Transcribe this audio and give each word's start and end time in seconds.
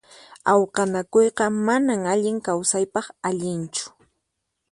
Awqanakuyqa 0.51 1.45
manan 1.65 2.01
allin 2.13 2.37
kawsaypaq 2.45 3.05
allinchu. 3.27 3.85